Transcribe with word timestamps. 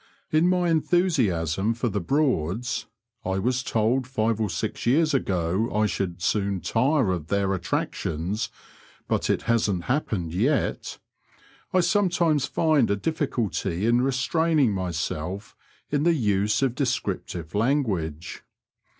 In 0.31 0.47
my 0.49 0.67
enthusiasm 0.67 1.75
for 1.75 1.87
the 1.87 2.01
Broads 2.01 2.87
(I 3.23 3.37
was 3.37 3.61
told 3.61 4.07
five 4.07 4.41
or 4.41 4.49
six 4.49 4.87
years 4.87 5.13
ago 5.13 5.69
I 5.71 5.85
should 5.85 6.23
soon 6.23 6.59
tire 6.59 7.11
of 7.11 7.27
their 7.27 7.53
attractions, 7.53 8.49
but 9.07 9.29
it 9.29 9.43
hasn't 9.43 9.83
happened 9.83 10.33
yet) 10.33 10.97
I 11.71 11.81
sometimes 11.81 12.47
find 12.47 12.89
a 12.89 12.95
difficulty 12.95 13.85
in 13.85 14.01
restraining 14.01 14.71
myself 14.71 15.55
in 15.91 16.01
the 16.01 16.15
use 16.15 16.63
of 16.63 16.73
descriptive 16.73 17.53
language. 17.53 18.41